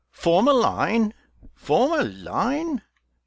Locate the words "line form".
0.53-1.91